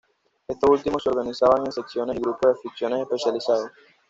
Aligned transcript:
Estos 0.47 0.67
últimos 0.71 1.03
se 1.03 1.09
organizaban 1.11 1.63
en 1.63 1.71
secciones 1.71 2.17
y 2.17 2.21
grupos 2.21 2.41
de 2.41 2.51
aficiones 2.53 3.01
especializados. 3.01 3.69